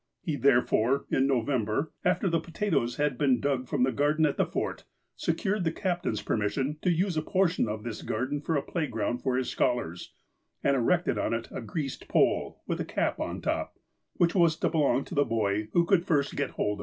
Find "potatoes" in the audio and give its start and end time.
2.39-2.95